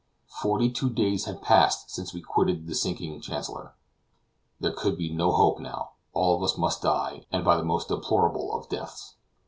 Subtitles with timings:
[0.41, 3.75] Forty two days had passed since we quitted the sinking Chancellor.
[4.59, 7.89] There could be no hope now; all of us must die, and by the most
[7.89, 9.13] deplorable of deaths.